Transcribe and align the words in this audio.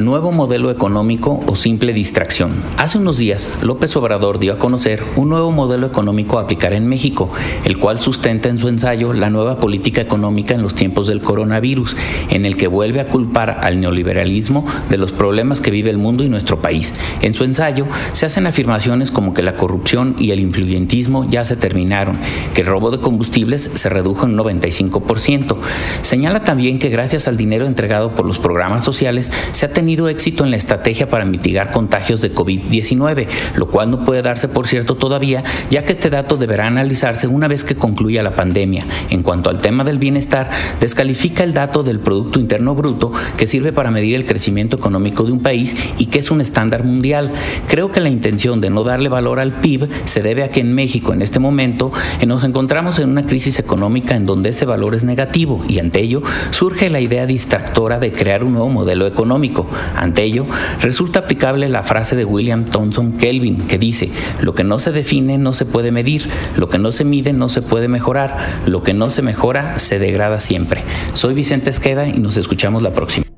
Nuevo 0.00 0.32
modelo 0.32 0.70
económico 0.70 1.40
o 1.46 1.56
simple 1.56 1.92
distracción. 1.92 2.52
Hace 2.78 2.96
unos 2.96 3.18
días, 3.18 3.50
López 3.60 3.94
Obrador 3.96 4.38
dio 4.38 4.54
a 4.54 4.58
conocer 4.58 5.04
un 5.16 5.28
nuevo 5.28 5.50
modelo 5.50 5.86
económico 5.86 6.38
a 6.38 6.42
aplicar 6.44 6.72
en 6.72 6.86
México, 6.86 7.30
el 7.64 7.76
cual 7.76 8.00
sustenta 8.00 8.48
en 8.48 8.58
su 8.58 8.68
ensayo 8.68 9.12
la 9.12 9.28
nueva 9.28 9.58
política 9.58 10.00
económica 10.00 10.54
en 10.54 10.62
los 10.62 10.74
tiempos 10.74 11.06
del 11.06 11.20
coronavirus, 11.20 11.98
en 12.30 12.46
el 12.46 12.56
que 12.56 12.66
vuelve 12.66 13.00
a 13.00 13.08
culpar 13.08 13.60
al 13.62 13.78
neoliberalismo 13.78 14.64
de 14.88 14.96
los 14.96 15.12
problemas 15.12 15.60
que 15.60 15.70
vive 15.70 15.90
el 15.90 15.98
mundo 15.98 16.24
y 16.24 16.30
nuestro 16.30 16.62
país. 16.62 16.94
En 17.20 17.34
su 17.34 17.44
ensayo 17.44 17.86
se 18.12 18.24
hacen 18.24 18.46
afirmaciones 18.46 19.10
como 19.10 19.34
que 19.34 19.42
la 19.42 19.56
corrupción 19.56 20.16
y 20.18 20.30
el 20.30 20.40
influyentismo 20.40 21.28
ya 21.28 21.44
se 21.44 21.56
terminaron, 21.56 22.16
que 22.54 22.62
el 22.62 22.68
robo 22.68 22.90
de 22.90 23.00
combustibles 23.00 23.70
se 23.74 23.90
redujo 23.90 24.24
en 24.24 24.40
un 24.40 24.46
95%. 24.46 25.58
Señala 26.00 26.42
también 26.42 26.78
que 26.78 26.88
gracias 26.88 27.28
al 27.28 27.36
dinero 27.36 27.66
entregado 27.66 28.14
por 28.14 28.24
los 28.24 28.38
programas 28.38 28.82
sociales 28.82 29.30
se 29.52 29.66
ha 29.66 29.72
tenido 29.74 29.89
éxito 30.08 30.44
en 30.44 30.50
la 30.50 30.56
estrategia 30.56 31.08
para 31.08 31.24
mitigar 31.24 31.70
contagios 31.70 32.22
de 32.22 32.34
COVID-19, 32.34 33.26
lo 33.56 33.68
cual 33.68 33.90
no 33.90 34.04
puede 34.04 34.22
darse 34.22 34.48
por 34.48 34.66
cierto 34.66 34.94
todavía, 34.94 35.42
ya 35.70 35.84
que 35.84 35.92
este 35.92 36.10
dato 36.10 36.36
deberá 36.36 36.66
analizarse 36.66 37.26
una 37.26 37.48
vez 37.48 37.64
que 37.64 37.76
concluya 37.76 38.22
la 38.22 38.36
pandemia. 38.36 38.86
En 39.10 39.22
cuanto 39.22 39.50
al 39.50 39.60
tema 39.60 39.84
del 39.84 39.98
bienestar, 39.98 40.50
descalifica 40.80 41.44
el 41.44 41.54
dato 41.54 41.82
del 41.82 42.00
Producto 42.00 42.38
Interno 42.38 42.74
Bruto 42.74 43.12
que 43.36 43.46
sirve 43.46 43.72
para 43.72 43.90
medir 43.90 44.14
el 44.14 44.26
crecimiento 44.26 44.76
económico 44.76 45.24
de 45.24 45.32
un 45.32 45.40
país 45.40 45.76
y 45.98 46.06
que 46.06 46.20
es 46.20 46.30
un 46.30 46.40
estándar 46.40 46.84
mundial. 46.84 47.32
Creo 47.68 47.90
que 47.90 48.00
la 48.00 48.08
intención 48.08 48.60
de 48.60 48.70
no 48.70 48.84
darle 48.84 49.08
valor 49.08 49.40
al 49.40 49.60
PIB 49.60 49.88
se 50.04 50.22
debe 50.22 50.44
a 50.44 50.50
que 50.50 50.60
en 50.60 50.74
México 50.74 51.12
en 51.12 51.22
este 51.22 51.38
momento 51.38 51.92
nos 52.26 52.44
encontramos 52.44 52.98
en 52.98 53.10
una 53.10 53.26
crisis 53.26 53.58
económica 53.58 54.14
en 54.14 54.26
donde 54.26 54.50
ese 54.50 54.66
valor 54.66 54.94
es 54.94 55.04
negativo 55.04 55.64
y 55.68 55.78
ante 55.78 56.00
ello 56.00 56.22
surge 56.50 56.90
la 56.90 57.00
idea 57.00 57.26
distractora 57.26 57.98
de 57.98 58.12
crear 58.12 58.44
un 58.44 58.52
nuevo 58.52 58.68
modelo 58.68 59.06
económico. 59.06 59.66
Ante 59.96 60.22
ello, 60.22 60.46
resulta 60.80 61.20
aplicable 61.20 61.68
la 61.68 61.82
frase 61.82 62.16
de 62.16 62.24
William 62.24 62.64
Thomson 62.64 63.12
Kelvin 63.12 63.66
que 63.66 63.78
dice, 63.78 64.10
lo 64.40 64.54
que 64.54 64.64
no 64.64 64.78
se 64.78 64.92
define 64.92 65.38
no 65.38 65.52
se 65.52 65.64
puede 65.64 65.92
medir, 65.92 66.28
lo 66.56 66.68
que 66.68 66.78
no 66.78 66.92
se 66.92 67.04
mide 67.04 67.32
no 67.32 67.48
se 67.48 67.62
puede 67.62 67.88
mejorar, 67.88 68.36
lo 68.66 68.82
que 68.82 68.94
no 68.94 69.10
se 69.10 69.22
mejora 69.22 69.78
se 69.78 69.98
degrada 69.98 70.40
siempre. 70.40 70.82
Soy 71.12 71.34
Vicente 71.34 71.70
Esqueda 71.70 72.08
y 72.08 72.18
nos 72.18 72.36
escuchamos 72.36 72.82
la 72.82 72.92
próxima. 72.92 73.29